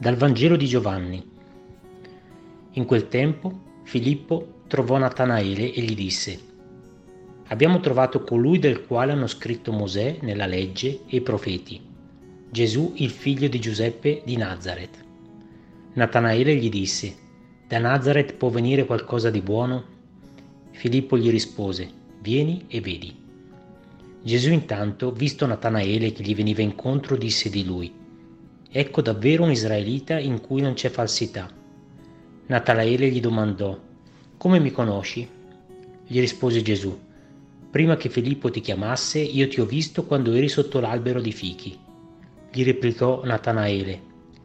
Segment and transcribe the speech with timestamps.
[0.00, 1.22] Dal Vangelo di Giovanni.
[2.70, 6.40] In quel tempo Filippo trovò Natanaele e gli disse,
[7.48, 11.78] Abbiamo trovato colui del quale hanno scritto Mosè nella legge e i profeti,
[12.48, 15.04] Gesù il figlio di Giuseppe di Nazareth.
[15.92, 17.14] Natanaele gli disse,
[17.68, 19.84] Da Nazareth può venire qualcosa di buono?
[20.70, 21.90] Filippo gli rispose,
[22.22, 23.14] Vieni e vedi.
[24.22, 27.99] Gesù intanto, visto Natanaele che gli veniva incontro, disse di lui,
[28.72, 31.50] Ecco davvero un israelita in cui non c'è falsità.
[32.46, 33.76] Natanaele gli domandò,
[34.36, 35.28] Come mi conosci?
[36.06, 36.96] Gli rispose Gesù,
[37.68, 41.76] Prima che Filippo ti chiamasse, io ti ho visto quando eri sotto l'albero di fichi.
[42.52, 44.00] Gli replicò Natanaele,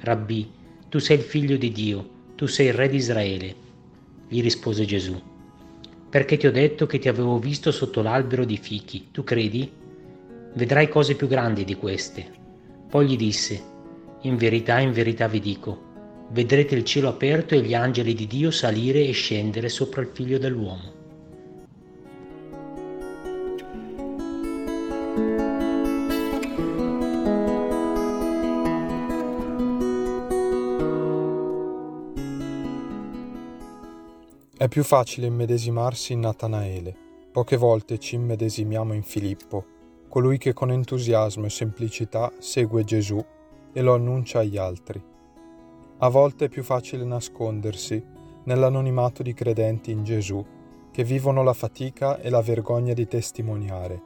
[0.00, 0.50] Rabbì,
[0.90, 3.54] tu sei il figlio di Dio, tu sei il re di Israele.
[4.28, 5.18] Gli rispose Gesù,
[6.10, 9.70] perché ti ho detto che ti avevo visto sotto l'albero di fichi, tu credi?
[10.52, 12.26] Vedrai cose più grandi di queste.
[12.86, 13.78] Poi gli disse,
[14.22, 15.88] in verità, in verità vi dico,
[16.30, 20.38] vedrete il cielo aperto e gli angeli di Dio salire e scendere sopra il figlio
[20.38, 20.98] dell'uomo.
[34.56, 36.94] È più facile immedesimarsi in Natanaele.
[37.32, 39.64] Poche volte ci immedesimiamo in Filippo,
[40.10, 43.24] colui che con entusiasmo e semplicità segue Gesù
[43.72, 45.02] e lo annuncia agli altri.
[45.98, 48.02] A volte è più facile nascondersi
[48.44, 50.44] nell'anonimato di credenti in Gesù
[50.90, 54.02] che vivono la fatica e la vergogna di testimoniare.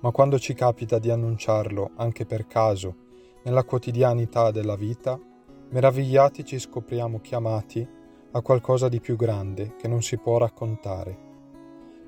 [0.00, 2.96] Ma quando ci capita di annunciarlo, anche per caso,
[3.44, 5.18] nella quotidianità della vita,
[5.70, 7.86] meravigliati ci scopriamo chiamati
[8.32, 11.18] a qualcosa di più grande che non si può raccontare.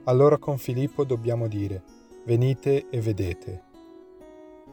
[0.04, 1.82] Allora con Filippo dobbiamo dire,
[2.24, 3.65] venite e vedete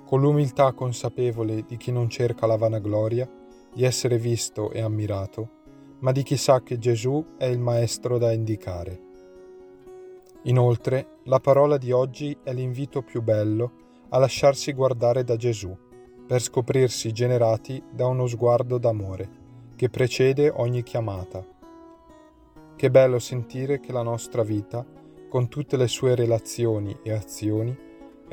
[0.05, 3.29] con l'umiltà consapevole di chi non cerca la vanagloria,
[3.73, 5.49] di essere visto e ammirato,
[5.99, 8.99] ma di chi sa che Gesù è il Maestro da indicare.
[10.43, 13.71] Inoltre, la parola di oggi è l'invito più bello
[14.09, 15.75] a lasciarsi guardare da Gesù,
[16.27, 19.42] per scoprirsi generati da uno sguardo d'amore
[19.75, 21.45] che precede ogni chiamata.
[22.75, 24.86] Che bello sentire che la nostra vita,
[25.30, 27.75] con tutte le sue relazioni e azioni,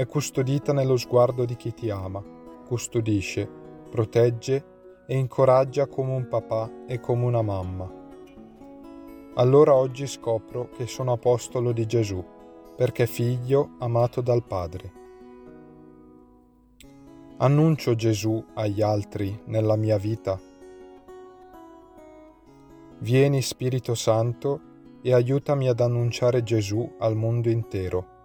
[0.01, 2.25] è custodita nello sguardo di chi ti ama,
[2.65, 3.47] custodisce,
[3.91, 7.93] protegge e incoraggia come un papà e come una mamma.
[9.35, 12.25] Allora oggi scopro che sono apostolo di Gesù,
[12.75, 14.93] perché figlio amato dal Padre.
[17.37, 20.41] Annuncio Gesù agli altri nella mia vita.
[23.01, 24.61] Vieni Spirito Santo
[25.03, 28.20] e aiutami ad annunciare Gesù al mondo intero